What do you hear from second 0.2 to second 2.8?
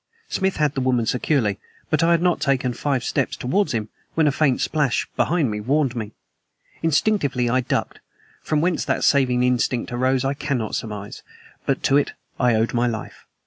Smith had the woman securely; but I had not taken